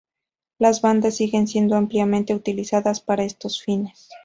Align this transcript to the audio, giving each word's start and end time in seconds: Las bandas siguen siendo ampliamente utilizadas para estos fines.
Las 0.57 0.81
bandas 0.81 1.15
siguen 1.15 1.47
siendo 1.47 1.75
ampliamente 1.75 2.33
utilizadas 2.33 3.01
para 3.01 3.23
estos 3.23 3.61
fines. 3.61 4.09